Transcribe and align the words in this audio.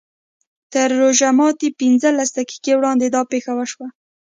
تر 0.73 0.89
روژه 1.01 1.29
ماتي 1.37 1.69
پینځلس 1.79 2.29
دقیقې 2.37 2.73
وړاندې 2.75 3.07
دا 3.15 3.21
پېښه 3.31 3.51
وشوه. 3.55 3.87